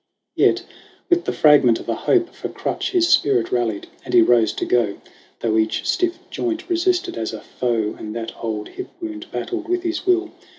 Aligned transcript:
Yet, 0.35 0.63
with 1.11 1.25
the 1.25 1.31
fragment 1.31 1.79
of 1.79 1.87
a 1.87 1.93
hope 1.93 2.29
for 2.33 2.49
crutch, 2.49 2.89
His 2.89 3.07
spirit 3.07 3.51
rallied, 3.51 3.85
and 4.03 4.15
he 4.15 4.23
rose 4.23 4.51
to 4.53 4.65
go, 4.65 4.97
Though 5.41 5.57
each 5.59 5.87
stiff 5.87 6.17
joint 6.31 6.67
resisted 6.67 7.17
as 7.19 7.33
a 7.33 7.41
foe 7.41 7.93
And 7.99 8.15
that 8.15 8.33
old 8.43 8.69
hip 8.69 8.87
wound 8.99 9.27
battled 9.31 9.69
with 9.69 9.83
his 9.83 10.03
will. 10.07 10.31